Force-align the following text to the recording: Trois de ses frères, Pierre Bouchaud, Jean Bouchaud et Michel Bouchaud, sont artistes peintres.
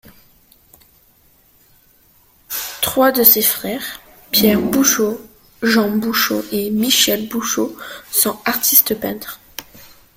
Trois 2.81 3.11
de 3.11 3.21
ses 3.21 3.43
frères, 3.43 4.01
Pierre 4.31 4.59
Bouchaud, 4.59 5.21
Jean 5.61 5.91
Bouchaud 5.91 6.43
et 6.51 6.71
Michel 6.71 7.27
Bouchaud, 7.29 7.77
sont 8.11 8.39
artistes 8.45 8.99
peintres. 8.99 9.39